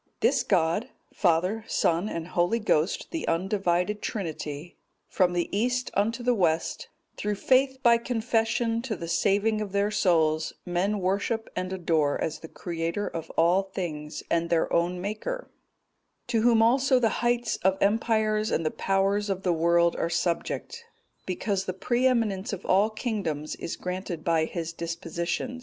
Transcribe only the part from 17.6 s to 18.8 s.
empire and the